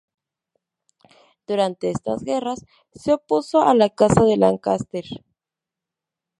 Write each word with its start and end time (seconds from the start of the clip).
Durante 1.45 1.91
estas 1.91 2.23
guerras 2.23 2.65
se 2.91 3.13
opuso 3.13 3.61
a 3.61 3.75
la 3.75 3.91
Casa 3.91 4.23
de 4.23 4.35
Lancaster. 4.35 5.05